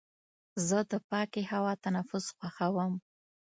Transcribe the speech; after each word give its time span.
زه 0.67 0.77
د 0.91 0.93
پاکې 1.09 1.41
هوا 1.51 1.73
تنفس 1.83 2.25
خوښوم. 2.37 2.93